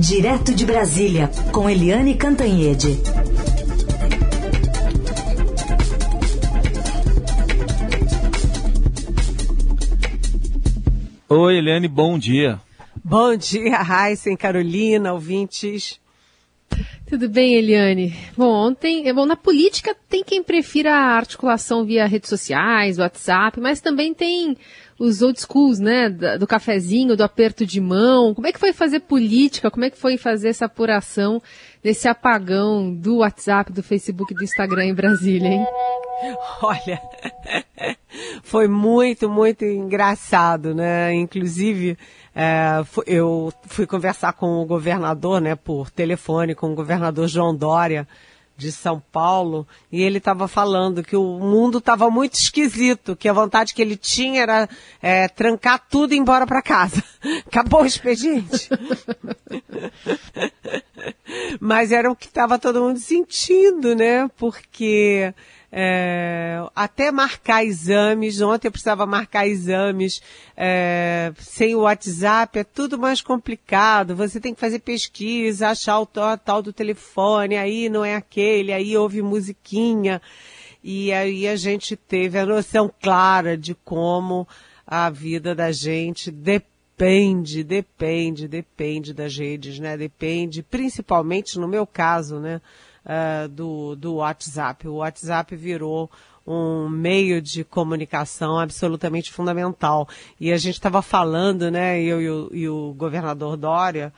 [0.00, 2.98] Direto de Brasília, com Eliane Cantanhede.
[11.28, 12.58] Oi, Eliane, bom dia.
[13.04, 16.00] Bom dia, Raíssa Carolina, ouvintes.
[17.06, 18.16] Tudo bem, Eliane?
[18.34, 23.60] Bom, ontem, é bom, na política tem quem prefira a articulação via redes sociais, WhatsApp,
[23.60, 24.56] mas também tem
[25.00, 28.34] os old schools, né, do cafezinho, do aperto de mão.
[28.34, 29.70] Como é que foi fazer política?
[29.70, 31.40] Como é que foi fazer essa apuração
[31.82, 35.66] desse apagão do WhatsApp, do Facebook, do Instagram em Brasília, hein?
[36.60, 37.00] Olha,
[38.42, 41.14] foi muito, muito engraçado, né?
[41.14, 41.96] Inclusive,
[42.36, 48.06] é, eu fui conversar com o governador, né, por telefone, com o governador João Dória,
[48.60, 53.32] de São Paulo e ele estava falando que o mundo estava muito esquisito, que a
[53.32, 54.68] vontade que ele tinha era
[55.00, 57.02] é, trancar tudo e ir embora para casa.
[57.46, 58.68] Acabou o expediente.
[61.58, 64.28] Mas era o que estava todo mundo sentindo, né?
[64.36, 65.32] Porque
[65.72, 68.40] é, até marcar exames.
[68.40, 70.20] Ontem eu precisava marcar exames
[70.56, 74.16] é, sem o WhatsApp, é tudo mais complicado.
[74.16, 78.96] Você tem que fazer pesquisa, achar o tal do telefone, aí não é aquele, aí
[78.96, 80.20] ouve musiquinha.
[80.82, 84.48] E aí a gente teve a noção clara de como
[84.86, 89.96] a vida da gente depende, depende, depende das redes, né?
[89.96, 92.60] Depende, principalmente no meu caso, né?
[93.04, 94.88] Uh, do, do WhatsApp.
[94.88, 96.10] O WhatsApp virou
[96.46, 100.08] um meio de comunicação absolutamente fundamental.
[100.38, 104.12] E a gente estava falando, né, eu e o, e o governador Dória,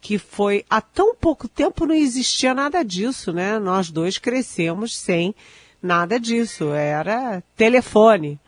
[0.00, 3.58] que foi há tão pouco tempo não existia nada disso, né?
[3.58, 5.34] Nós dois crescemos sem
[5.82, 6.72] nada disso.
[6.72, 8.38] Era telefone,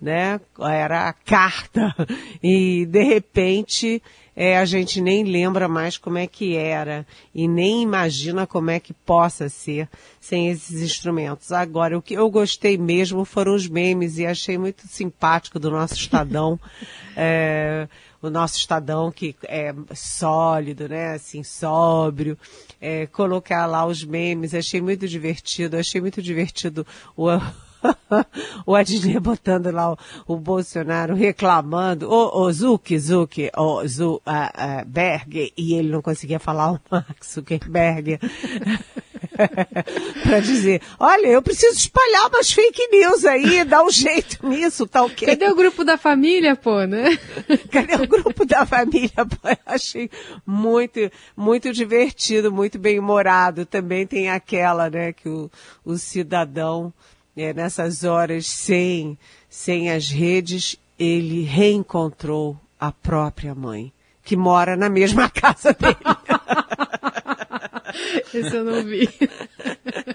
[0.00, 0.40] né?
[0.58, 1.94] Era carta.
[2.42, 4.02] E de repente
[4.36, 8.78] é, a gente nem lembra mais como é que era e nem imagina como é
[8.78, 9.88] que possa ser
[10.20, 11.52] sem esses instrumentos.
[11.52, 15.94] Agora, o que eu gostei mesmo foram os memes e achei muito simpático do nosso
[15.94, 16.60] Estadão.
[17.16, 17.88] é,
[18.20, 22.36] o nosso Estadão que é sólido, né, assim, sóbrio,
[22.80, 27.28] é, colocar lá os memes, achei muito divertido, achei muito divertido o
[28.66, 34.80] o Adnet botando lá o, o, Bolsonaro reclamando, o, o Zuck, Zuck, o Zu, a,
[34.80, 38.18] a Berg, e ele não conseguia falar o Max Zuckerberg.
[40.22, 45.02] para dizer, olha, eu preciso espalhar umas fake news aí, dá um jeito nisso, tá
[45.02, 45.28] ok?
[45.28, 47.16] Cadê o grupo da família, pô, né?
[47.70, 49.48] Cadê o grupo da família, pô?
[49.48, 50.10] Eu achei
[50.44, 53.66] muito, muito divertido, muito bem humorado.
[53.66, 55.50] Também tem aquela, né, que o,
[55.84, 56.92] o cidadão
[57.36, 63.92] é, nessas horas sem, sem as redes, ele reencontrou a própria mãe,
[64.22, 65.96] que mora na mesma casa dele.
[68.32, 69.08] Esse eu não vi.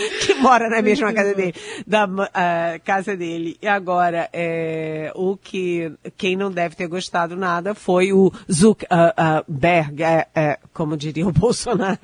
[0.26, 1.54] que mora na mesma casa dele,
[1.86, 3.56] da uh, casa dele.
[3.60, 10.06] E agora, é, o que quem não deve ter gostado nada foi o Zuckerberg, uh,
[10.06, 11.98] uh, como diria o Bolsonaro,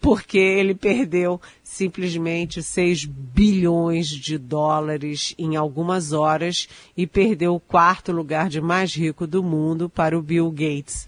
[0.00, 8.12] porque ele perdeu simplesmente 6 bilhões de dólares em algumas horas e perdeu o quarto
[8.12, 11.06] lugar de mais rico do mundo para o Bill Gates.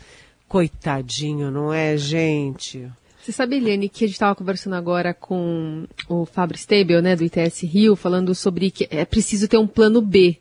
[0.49, 2.91] Coitadinho, não é, gente?
[3.25, 7.25] Você sabe, Eliane, que a gente estava conversando agora com o Fábio Stable, né, do
[7.25, 10.37] ITS Rio, falando sobre que é preciso ter um plano B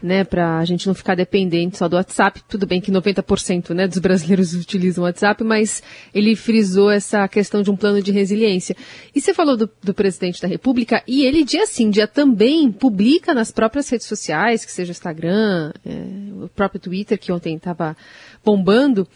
[0.00, 2.42] né, para a gente não ficar dependente só do WhatsApp.
[2.48, 5.82] Tudo bem que 90% né, dos brasileiros utilizam o WhatsApp, mas
[6.14, 8.76] ele frisou essa questão de um plano de resiliência.
[9.14, 13.34] E você falou do, do presidente da República, e ele dia sim, dia também publica
[13.34, 17.96] nas próprias redes sociais, que seja o Instagram, é, o próprio Twitter, que ontem estava
[18.44, 19.06] bombando,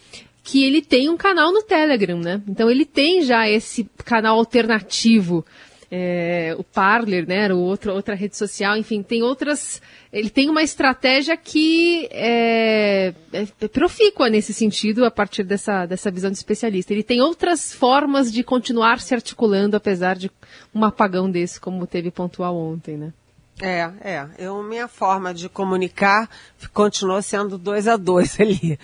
[0.47, 2.41] que ele tem um canal no Telegram, né?
[2.47, 5.45] Então ele tem já esse canal alternativo
[5.91, 9.81] é, o Parler, né, o outro, outra rede social, enfim, tem outras.
[10.11, 16.09] Ele tem uma estratégia que é, é, é profícua nesse sentido, a partir dessa, dessa
[16.09, 16.93] visão de especialista.
[16.93, 20.31] Ele tem outras formas de continuar se articulando, apesar de
[20.73, 23.13] um apagão desse, como teve pontual ontem, né?
[23.59, 24.27] É, é.
[24.37, 26.29] Eu, minha forma de comunicar
[26.73, 28.79] continuou sendo dois a dois ali.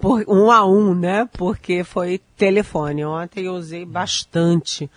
[0.00, 1.28] Por, um a um, né?
[1.32, 3.04] Porque foi telefone.
[3.04, 4.90] Ontem eu usei bastante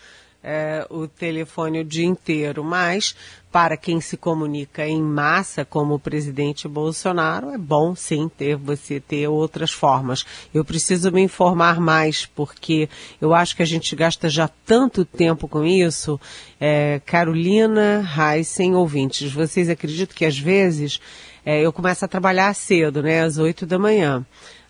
[0.47, 3.15] é, o telefone o dia inteiro, mas
[3.51, 9.00] para quem se comunica em massa, como o presidente Bolsonaro, é bom sim ter você
[9.00, 10.24] ter outras formas.
[10.53, 12.88] Eu preciso me informar mais, porque
[13.19, 16.19] eu acho que a gente gasta já tanto tempo com isso.
[16.59, 21.00] É, Carolina Heisen, ouvintes, vocês acreditam que às vezes
[21.44, 24.24] é, eu começo a trabalhar cedo, né, às 8 da manhã.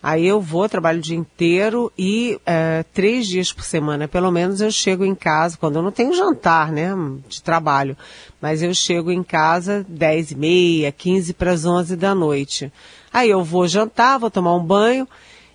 [0.07, 4.61] Aí eu vou, trabalho o dia inteiro e é, três dias por semana, pelo menos,
[4.61, 6.91] eu chego em casa, quando eu não tenho jantar, né,
[7.27, 7.97] de trabalho.
[8.39, 12.71] Mas eu chego em casa 10 e meia, 15 para as 11 da noite.
[13.11, 15.07] Aí eu vou jantar, vou tomar um banho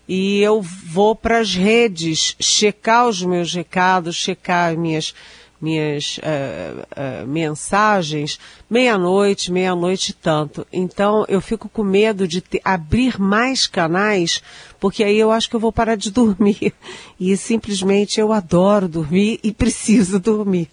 [0.08, 5.14] e eu vou para as redes checar os meus recados, checar minhas
[5.60, 10.66] minhas uh, uh, mensagens meia-noite, meia-noite tanto.
[10.72, 14.42] Então eu fico com medo de abrir mais canais,
[14.78, 16.72] porque aí eu acho que eu vou parar de dormir.
[17.18, 20.68] E simplesmente eu adoro dormir e preciso dormir.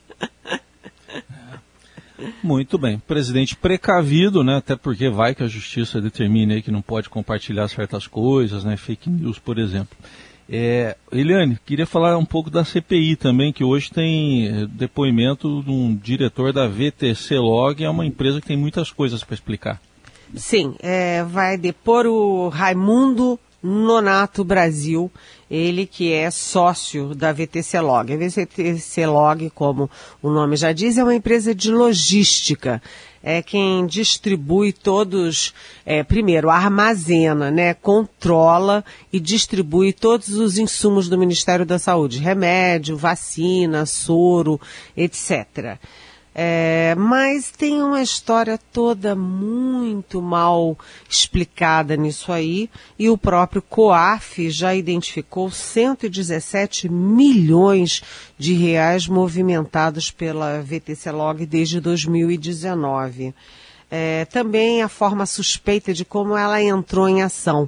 [2.41, 2.97] Muito bem.
[2.97, 4.57] Presidente precavido, né?
[4.57, 8.75] Até porque vai que a justiça determine que não pode compartilhar certas coisas, né?
[8.75, 9.95] Fake news, por exemplo.
[10.49, 15.69] É, Eliane, queria falar um pouco da CPI também, que hoje tem é, depoimento de
[15.69, 19.81] um diretor da VTC Log, é uma empresa que tem muitas coisas para explicar.
[20.35, 25.11] Sim, é, vai depor o Raimundo Nonato Brasil,
[25.49, 28.13] ele que é sócio da VTC Log.
[28.13, 29.89] A VTC Log, como
[30.21, 32.81] o nome já diz, é uma empresa de logística
[33.29, 35.53] é quem distribui todos,
[35.85, 42.95] é, primeiro, armazena, né, controla e distribui todos os insumos do Ministério da Saúde, remédio,
[42.95, 44.61] vacina, soro,
[44.95, 45.77] etc.
[46.39, 50.77] É, mas tem uma história toda muito mal
[51.09, 52.69] explicada nisso aí,
[52.99, 58.03] e o próprio COAF já identificou 117 milhões
[58.37, 63.33] de reais movimentados pela VTC Log desde 2019.
[63.89, 67.67] É, também a forma suspeita de como ela entrou em ação,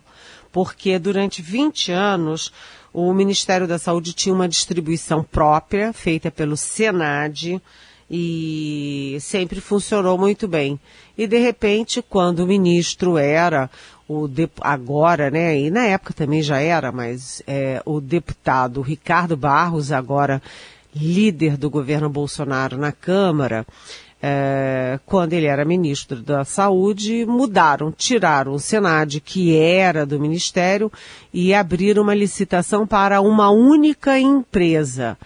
[0.52, 2.54] porque durante 20 anos
[2.94, 7.60] o Ministério da Saúde tinha uma distribuição própria, feita pelo Senad,
[8.10, 10.80] e sempre funcionou muito bem.
[11.18, 13.70] E de repente, quando o ministro era
[14.08, 14.28] o
[14.62, 20.42] agora, né, e na época também já era, mas é, o deputado Ricardo Barros, agora
[20.96, 23.66] líder do governo Bolsonaro na Câmara,
[24.22, 30.92] é, quando ele era ministro da Saúde, mudaram, tiraram o Senad, que era do Ministério,
[31.34, 35.18] e abriram uma licitação para uma única empresa.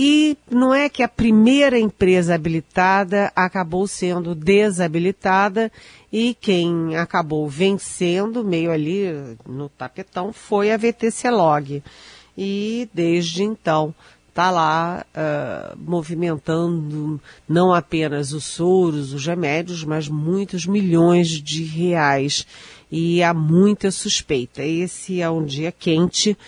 [0.00, 5.72] E não é que a primeira empresa habilitada acabou sendo desabilitada
[6.12, 9.08] e quem acabou vencendo, meio ali
[9.44, 11.82] no tapetão, foi a VTC Log.
[12.36, 13.92] E desde então
[14.28, 22.46] está lá uh, movimentando não apenas os soros, os remédios, mas muitos milhões de reais.
[22.88, 24.62] E há muita suspeita.
[24.62, 26.38] Esse é um dia quente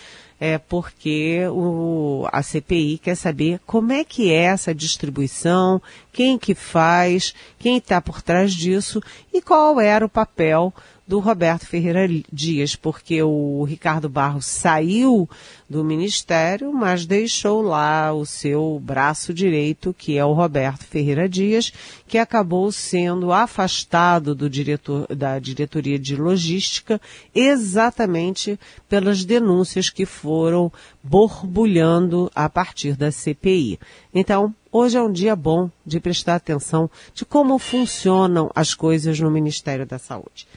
[0.43, 5.79] é porque o, a CPI quer saber como é que é essa distribuição,
[6.11, 8.99] quem que faz, quem está por trás disso
[9.31, 10.73] e qual era o papel
[11.11, 15.29] do Roberto Ferreira Dias, porque o Ricardo Barros saiu
[15.69, 21.73] do ministério, mas deixou lá o seu braço direito, que é o Roberto Ferreira Dias,
[22.07, 27.01] que acabou sendo afastado do diretor, da diretoria de logística
[27.35, 28.57] exatamente
[28.87, 30.71] pelas denúncias que foram
[31.03, 33.77] borbulhando a partir da CPI.
[34.13, 39.29] Então, hoje é um dia bom de prestar atenção de como funcionam as coisas no
[39.29, 40.47] Ministério da Saúde.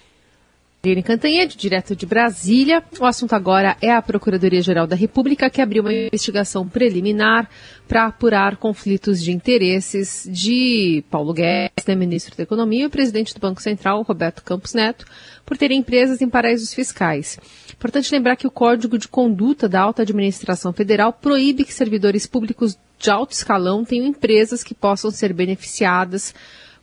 [0.84, 2.82] Irene Cantanhede, direto de Brasília.
[3.00, 7.48] O assunto agora é a Procuradoria-Geral da República, que abriu uma investigação preliminar
[7.88, 13.34] para apurar conflitos de interesses de Paulo Guedes, né, ministro da Economia, e o presidente
[13.34, 15.06] do Banco Central, Roberto Campos Neto,
[15.44, 17.38] por terem empresas em paraísos fiscais.
[17.72, 22.78] Importante lembrar que o Código de Conduta da Alta Administração Federal proíbe que servidores públicos
[22.98, 26.34] de alto escalão tenham empresas que possam ser beneficiadas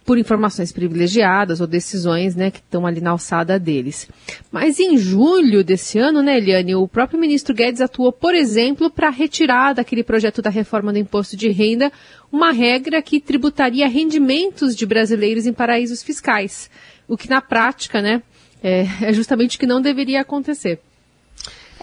[0.05, 4.09] por informações privilegiadas ou decisões né, que estão ali na alçada deles.
[4.51, 9.09] Mas em julho desse ano, né, Eliane, o próprio ministro Guedes atuou, por exemplo, para
[9.09, 11.91] retirar daquele projeto da reforma do imposto de renda
[12.31, 16.69] uma regra que tributaria rendimentos de brasileiros em paraísos fiscais,
[17.07, 18.23] o que na prática né,
[18.63, 20.79] é, é justamente o que não deveria acontecer.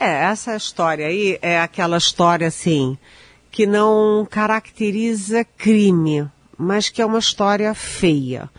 [0.01, 2.97] É, essa história aí é aquela história assim
[3.51, 8.51] que não caracteriza crime mas que é uma história feia,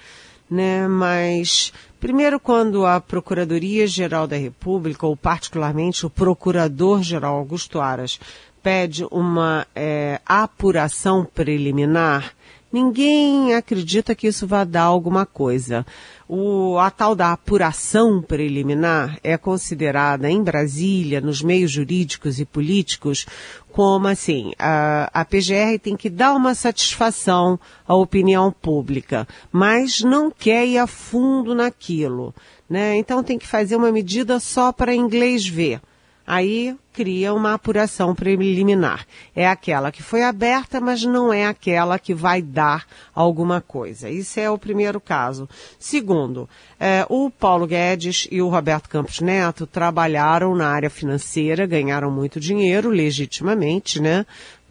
[0.49, 0.87] né?
[0.87, 8.17] Mas primeiro quando a Procuradoria-Geral da República, ou particularmente o Procurador-Geral Augusto Aras,
[8.63, 12.33] pede uma é, apuração preliminar,
[12.71, 15.85] ninguém acredita que isso vai dar alguma coisa.
[16.27, 23.25] O, a tal da apuração preliminar é considerada em Brasília, nos meios jurídicos e políticos,
[23.71, 30.29] como assim, a, a PGR tem que dar uma satisfação à opinião pública, mas não
[30.29, 32.33] quer ir a fundo naquilo.
[32.69, 32.97] Né?
[32.97, 35.81] Então tem que fazer uma medida só para inglês ver.
[36.31, 39.03] Aí cria uma apuração preliminar.
[39.35, 44.11] É aquela que foi aberta, mas não é aquela que vai dar alguma coisa.
[44.11, 45.49] Isso é o primeiro caso.
[45.79, 46.47] Segundo,
[46.79, 52.39] é, o Paulo Guedes e o Roberto Campos Neto trabalharam na área financeira, ganharam muito
[52.39, 54.23] dinheiro, legitimamente, né?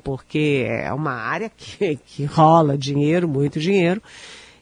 [0.04, 4.00] Porque é uma área que, que rola dinheiro, muito dinheiro.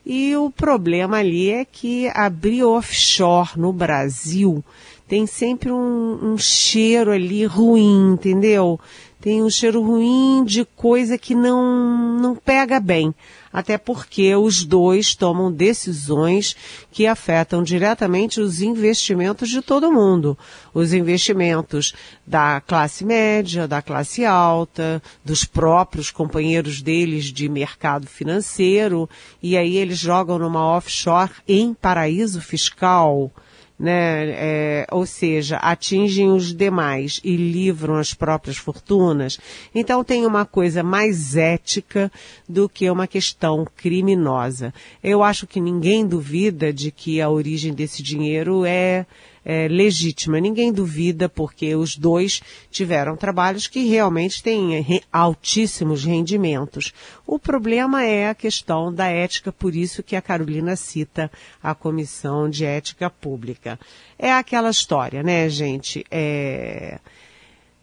[0.06, 4.64] E o problema ali é que abrir offshore no Brasil
[5.08, 8.80] tem sempre um, um cheiro ali ruim, entendeu?
[9.20, 13.14] Tem um cheiro ruim de coisa que não, não pega bem.
[13.52, 16.54] Até porque os dois tomam decisões
[16.92, 20.36] que afetam diretamente os investimentos de todo mundo.
[20.74, 21.94] Os investimentos
[22.26, 29.08] da classe média, da classe alta, dos próprios companheiros deles de mercado financeiro.
[29.42, 33.32] E aí eles jogam numa offshore em paraíso fiscal
[33.78, 34.30] né?
[34.30, 39.38] É, ou seja, atingem os demais e livram as próprias fortunas.
[39.74, 42.10] Então tem uma coisa mais ética
[42.48, 44.72] do que uma questão criminosa.
[45.02, 49.06] Eu acho que ninguém duvida de que a origem desse dinheiro é
[49.46, 50.40] é, legítima.
[50.40, 56.92] Ninguém duvida, porque os dois tiveram trabalhos que realmente têm altíssimos rendimentos.
[57.24, 61.30] O problema é a questão da ética, por isso que a Carolina cita
[61.62, 63.78] a Comissão de Ética Pública.
[64.18, 66.04] É aquela história, né, gente?
[66.10, 66.98] É...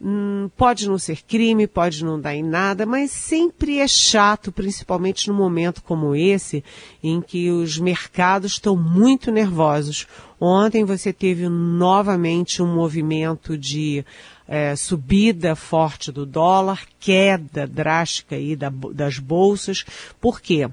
[0.00, 5.28] Hum, pode não ser crime, pode não dar em nada, mas sempre é chato, principalmente
[5.28, 6.64] num momento como esse,
[7.02, 10.06] em que os mercados estão muito nervosos.
[10.40, 14.04] Ontem você teve novamente um movimento de
[14.46, 19.84] é, subida forte do dólar, queda drástica aí da, das bolsas.
[20.20, 20.68] Por quê?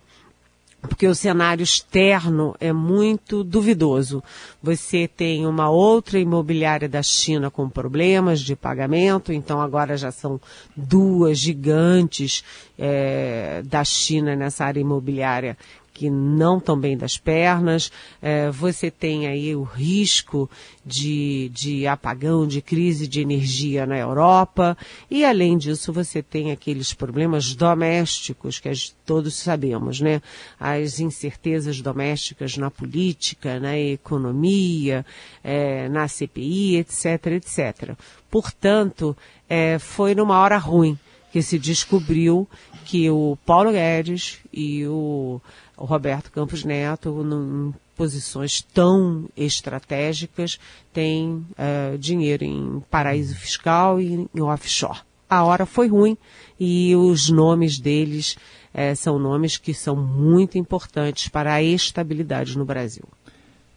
[0.82, 4.24] Porque o cenário externo é muito duvidoso.
[4.62, 10.40] Você tem uma outra imobiliária da China com problemas de pagamento, então agora já são
[10.76, 12.44] duas gigantes
[12.78, 15.58] é, da China nessa área imobiliária
[16.02, 17.92] que não estão bem das pernas,
[18.24, 20.50] é, você tem aí o risco
[20.84, 24.76] de, de apagão, de crise de energia na Europa,
[25.12, 28.68] e além disso você tem aqueles problemas domésticos que
[29.06, 30.24] todos sabemos, né?
[30.60, 35.06] As incertezas domésticas na política, na economia,
[35.44, 37.96] é, na CPI, etc, etc.
[38.28, 39.16] Portanto,
[39.48, 40.98] é, foi numa hora ruim
[41.32, 42.48] que se descobriu
[42.86, 45.40] que o Paulo Guedes e o
[45.82, 50.60] o Roberto Campos Neto, em posições tão estratégicas,
[50.94, 55.00] tem uh, dinheiro em paraíso fiscal e em offshore.
[55.28, 56.16] A hora foi ruim
[56.60, 58.38] e os nomes deles
[58.76, 63.06] uh, são nomes que são muito importantes para a estabilidade no Brasil.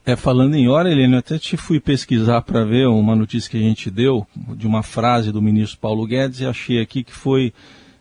[0.04, 3.56] É, falando em hora, Helena, eu até te fui pesquisar para ver uma notícia que
[3.56, 7.54] a gente deu de uma frase do ministro Paulo Guedes e achei aqui que foi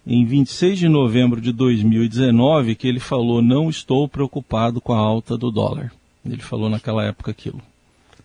[0.05, 5.37] em 26 de novembro de 2019 que ele falou: Não estou preocupado com a alta
[5.37, 5.91] do dólar.
[6.25, 7.61] Ele falou naquela época aquilo.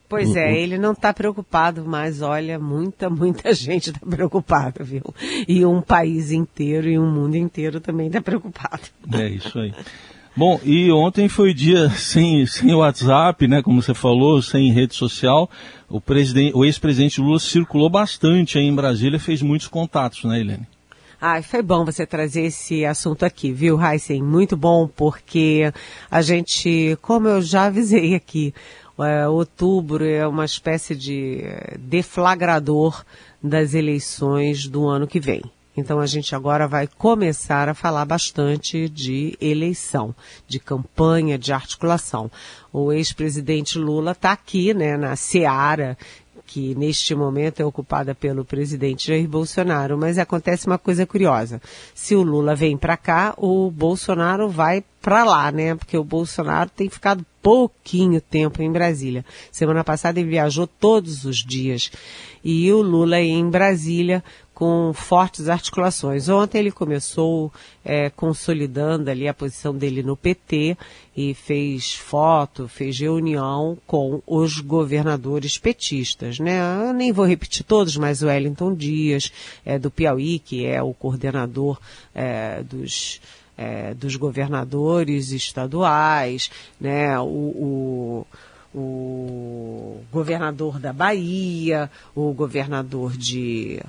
[0.08, 5.02] Pois é, ele não está preocupado, mas olha, muita, muita gente está preocupada, viu?
[5.46, 8.82] E um país inteiro e um mundo inteiro também está preocupado.
[9.12, 9.72] É isso aí.
[10.34, 13.60] Bom, e ontem foi dia sem, sem WhatsApp, né?
[13.60, 15.50] Como você falou, sem rede social.
[15.90, 16.00] O,
[16.54, 20.66] o ex-presidente Lula circulou bastante aí em Brasília, fez muitos contatos, né, Helene?
[21.20, 24.22] Ai, foi bom você trazer esse assunto aqui, viu, Heisen?
[24.22, 25.72] Muito bom, porque
[26.08, 28.54] a gente, como eu já avisei aqui,
[29.00, 31.42] é, outubro é uma espécie de
[31.76, 33.04] deflagrador
[33.42, 35.42] das eleições do ano que vem.
[35.76, 40.14] Então a gente agora vai começar a falar bastante de eleição,
[40.46, 42.30] de campanha, de articulação.
[42.72, 45.96] O ex-presidente Lula está aqui, né, na seara
[46.48, 51.60] que neste momento é ocupada pelo presidente Jair Bolsonaro, mas acontece uma coisa curiosa.
[51.94, 55.74] Se o Lula vem para cá, o Bolsonaro vai para lá, né?
[55.74, 59.26] Porque o Bolsonaro tem ficado pouquinho tempo em Brasília.
[59.52, 61.92] Semana passada ele viajou todos os dias.
[62.42, 64.24] E o Lula em Brasília
[64.58, 66.28] com fortes articulações.
[66.28, 67.52] Ontem ele começou
[67.84, 70.76] é, consolidando ali a posição dele no PT
[71.16, 76.58] e fez foto, fez reunião com os governadores petistas, né?
[76.88, 79.32] Eu nem vou repetir todos, mas o Wellington Dias,
[79.64, 81.78] é, do Piauí, que é o coordenador
[82.12, 83.20] é, dos
[83.56, 86.50] é, dos governadores estaduais,
[86.80, 88.26] né, o, o,
[88.74, 93.80] o governador da Bahia, o governador de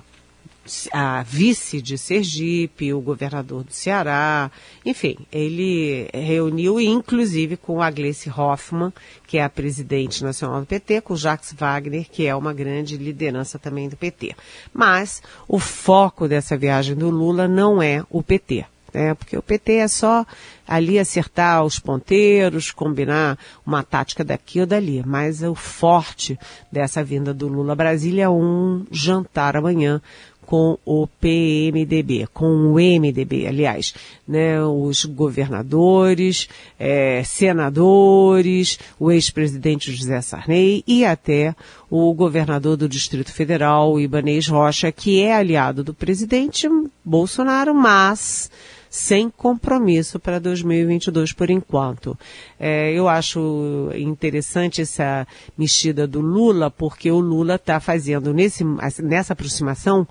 [0.92, 4.52] a vice de Sergipe, o governador do Ceará,
[4.86, 8.94] enfim, ele reuniu, inclusive com a Gleice Hoffmann,
[9.26, 12.98] que é a presidente nacional do PT, com o Jacques Wagner, que é uma grande
[12.98, 14.36] liderança também do PT.
[14.74, 18.66] Mas o foco dessa viagem do Lula não é o PT.
[18.94, 19.14] Né?
[19.14, 20.26] Porque o PT é só
[20.68, 25.04] ali acertar os ponteiros, combinar uma tática daqui ou dali.
[25.06, 26.40] Mas o forte
[26.72, 30.02] dessa vinda do Lula a Brasília é um jantar amanhã
[30.50, 33.94] com o PMDB, com o MDB, aliás,
[34.28, 41.54] né, os governadores, é, senadores, o ex-presidente José Sarney e até
[41.88, 46.68] o governador do Distrito Federal, Ibanez Rocha, que é aliado do presidente
[47.06, 48.50] Bolsonaro, mas
[48.90, 52.18] sem compromisso para 2022 por enquanto.
[52.60, 58.64] É, eu acho interessante essa mexida do Lula, porque o Lula está fazendo nesse,
[59.04, 60.08] nessa aproximação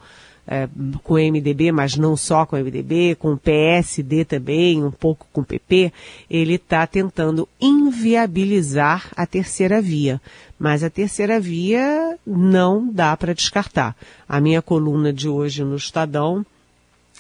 [0.51, 0.67] é,
[1.05, 5.27] com o MDB, mas não só com o MDB, com o PSD também, um pouco
[5.31, 5.93] com o PP,
[6.31, 10.19] ele está tentando inviabilizar a terceira via.
[10.59, 13.95] Mas a terceira via não dá para descartar.
[14.27, 16.45] A minha coluna de hoje no Estadão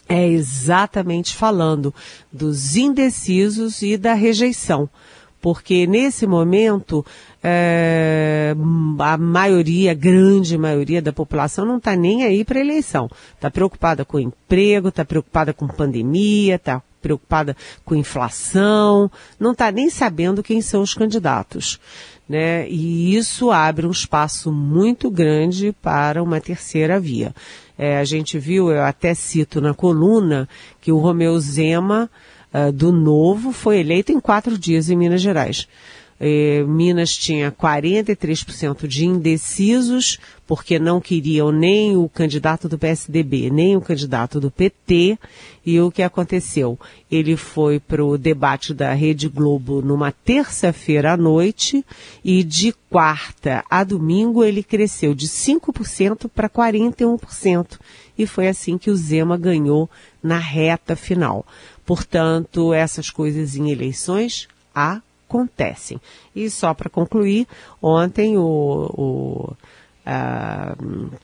[0.08, 1.94] é exatamente falando
[2.32, 4.88] dos indecisos e da rejeição
[5.40, 7.04] porque nesse momento
[7.42, 8.54] é,
[8.98, 13.08] a maioria, a grande maioria da população não está nem aí para eleição.
[13.34, 19.88] Está preocupada com emprego, está preocupada com pandemia, está preocupada com inflação, não está nem
[19.88, 21.78] sabendo quem são os candidatos.
[22.28, 22.68] Né?
[22.68, 27.34] E isso abre um espaço muito grande para uma terceira via.
[27.78, 30.48] É, a gente viu, eu até cito na coluna,
[30.80, 32.10] que o Romeu Zema
[32.52, 35.68] uh, do Novo foi eleito em quatro dias em Minas Gerais.
[36.20, 43.76] Eh, Minas tinha 43% de indecisos, porque não queriam nem o candidato do PSDB, nem
[43.76, 45.18] o candidato do PT.
[45.64, 46.78] E o que aconteceu?
[47.10, 51.84] Ele foi para o debate da Rede Globo numa terça-feira à noite
[52.24, 57.78] e de quarta a domingo ele cresceu de 5% para 41%.
[58.16, 59.88] E foi assim que o Zema ganhou
[60.22, 61.46] na reta final.
[61.86, 65.07] Portanto, essas coisas em eleições acontecem.
[66.34, 67.46] E só para concluir,
[67.82, 68.44] ontem o,
[68.96, 69.56] o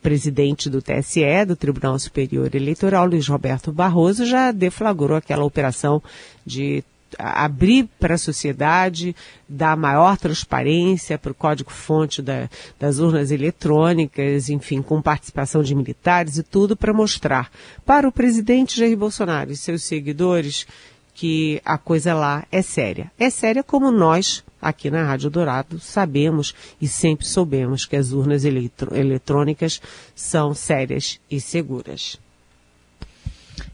[0.02, 6.02] presidente do TSE, do Tribunal Superior Eleitoral, Luiz Roberto Barroso, já deflagrou aquela operação
[6.44, 6.84] de
[7.18, 9.14] abrir para a sociedade,
[9.48, 16.38] dar maior transparência para o código-fonte da, das urnas eletrônicas, enfim, com participação de militares
[16.38, 17.50] e tudo para mostrar
[17.86, 20.66] para o presidente Jair Bolsonaro e seus seguidores
[21.14, 23.10] que a coisa lá é séria.
[23.18, 28.44] É séria como nós, aqui na Rádio Dourado, sabemos e sempre soubemos que as urnas
[28.44, 29.80] eletrônicas
[30.14, 32.18] são sérias e seguras.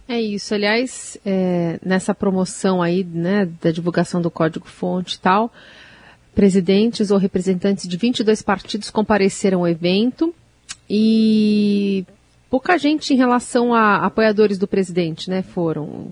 [0.07, 0.55] É isso.
[0.55, 5.53] Aliás, é, nessa promoção aí, né, da divulgação do código-fonte e tal,
[6.35, 10.35] presidentes ou representantes de 22 partidos compareceram ao evento
[10.89, 12.05] e
[12.51, 16.11] pouca gente em relação a apoiadores do presidente, né, foram.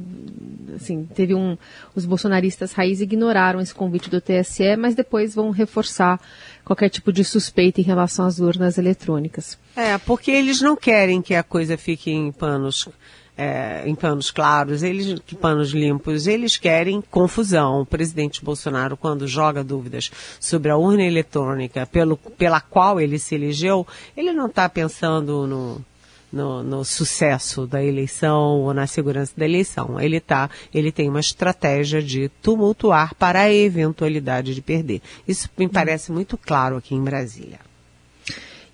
[0.74, 1.58] Assim, teve um.
[1.94, 6.20] Os bolsonaristas raiz ignoraram esse convite do TSE, mas depois vão reforçar
[6.64, 9.58] qualquer tipo de suspeita em relação às urnas eletrônicas.
[9.74, 12.88] É, porque eles não querem que a coisa fique em panos
[13.36, 17.82] é, em panos claros, eles, panos limpos, eles querem confusão.
[17.82, 23.36] O presidente Bolsonaro, quando joga dúvidas sobre a urna eletrônica pelo, pela qual ele se
[23.36, 25.84] elegeu, ele não está pensando no,
[26.32, 30.00] no, no, sucesso da eleição ou na segurança da eleição.
[30.00, 35.00] Ele tá, ele tem uma estratégia de tumultuar para a eventualidade de perder.
[35.26, 37.60] Isso me parece muito claro aqui em Brasília.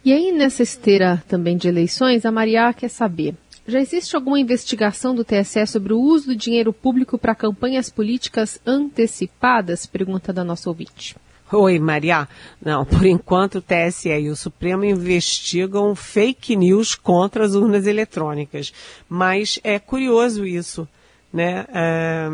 [0.05, 3.35] E aí, nessa esteira também de eleições, a Maria quer saber
[3.67, 8.61] já existe alguma investigação do TSE sobre o uso do dinheiro público para campanhas políticas
[8.67, 9.87] antecipadas?
[9.87, 11.17] Pergunta da nossa ouvinte.
[11.53, 12.29] Oi, Maria.
[12.65, 18.73] Não, por enquanto o TSE e o Supremo investigam fake news contra as urnas eletrônicas.
[19.09, 20.89] Mas é curioso isso,
[21.33, 21.67] né?
[21.73, 22.29] É,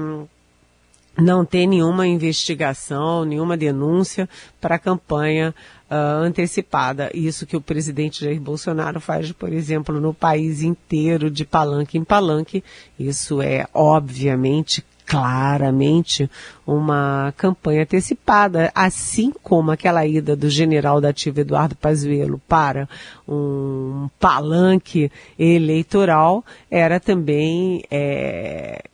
[1.18, 4.28] não tem nenhuma investigação, nenhuma denúncia
[4.60, 5.54] para a campanha
[5.90, 7.10] uh, antecipada.
[7.12, 12.04] Isso que o presidente Jair Bolsonaro faz, por exemplo, no país inteiro, de palanque em
[12.04, 12.64] palanque.
[12.98, 16.30] Isso é, obviamente, claramente
[16.64, 22.88] uma campanha antecipada, assim como aquela ida do general da ativa Eduardo Pazuello para
[23.26, 28.84] um palanque eleitoral era também, é,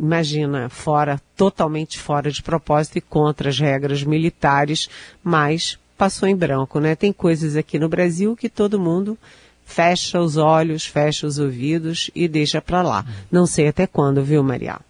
[0.00, 4.88] imagina, fora, totalmente fora de propósito e contra as regras militares,
[5.22, 6.96] mas passou em branco, né?
[6.96, 9.18] Tem coisas aqui no Brasil que todo mundo
[9.62, 13.04] fecha os olhos, fecha os ouvidos e deixa para lá.
[13.30, 14.85] Não sei até quando, viu, Maria?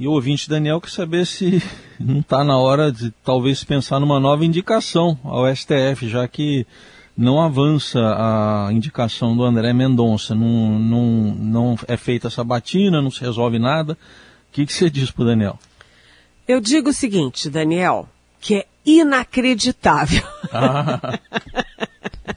[0.00, 1.62] E o ouvinte Daniel quer saber se
[2.00, 6.66] não está na hora de talvez pensar numa nova indicação ao STF, já que
[7.14, 13.10] não avança a indicação do André Mendonça, não, não, não é feita essa batina, não
[13.10, 13.92] se resolve nada.
[13.92, 13.96] O
[14.52, 15.58] que, que você diz para Daniel?
[16.48, 18.08] Eu digo o seguinte, Daniel,
[18.40, 20.26] que é inacreditável.
[20.50, 21.18] Ah.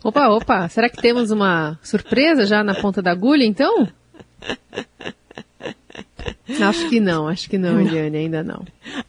[0.04, 3.88] opa, opa, será que temos uma surpresa já na ponta da agulha, então?
[6.62, 8.66] Acho que não, acho que não, Eliane, ainda não.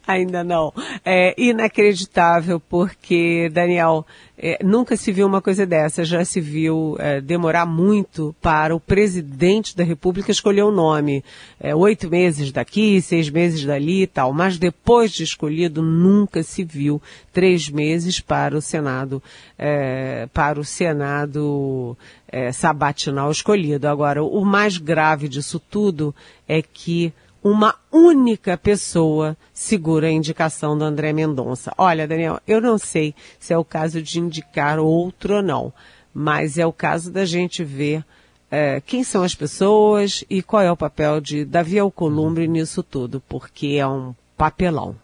[0.07, 0.73] Ainda não.
[1.03, 4.05] É inacreditável porque, Daniel,
[4.37, 6.03] é, nunca se viu uma coisa dessa.
[6.03, 11.23] Já se viu é, demorar muito para o presidente da República escolher o um nome.
[11.59, 14.33] É, oito meses daqui, seis meses dali e tal.
[14.33, 19.23] Mas depois de escolhido, nunca se viu três meses para o Senado,
[19.57, 23.87] é, para o Senado é, sabatinal escolhido.
[23.87, 26.13] Agora, o mais grave disso tudo
[26.47, 27.13] é que
[27.45, 31.71] uma única pessoa segura a indicação do André Mendonça.
[31.77, 35.71] Olha, Daniel, eu não sei se é o caso de indicar outro ou não,
[36.11, 38.03] mas é o caso da gente ver
[38.49, 43.21] é, quem são as pessoas e qual é o papel de Davi Alcolumbre nisso tudo,
[43.29, 44.95] porque é um papelão.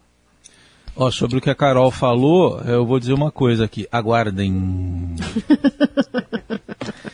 [0.95, 3.87] Ó, sobre o que a Carol falou, eu vou dizer uma coisa aqui.
[3.91, 5.15] Aguardem.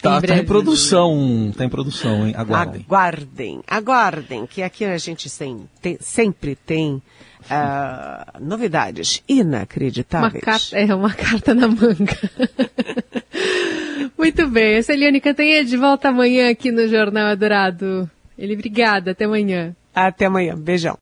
[0.00, 2.34] Tá, tá em produção, tá em produção, hein?
[2.36, 2.84] Aguardem.
[2.86, 10.34] Aguardem, aguardem, que aqui a gente sem, tem, sempre tem uh, novidades inacreditáveis.
[10.34, 12.16] Uma carta, é, uma carta na manga.
[14.16, 18.10] Muito bem, essa é Eliane Cantanhede volta amanhã aqui no Jornal Adorado.
[18.38, 19.74] Ele, obrigada, até amanhã.
[19.94, 20.98] Até amanhã, beijão.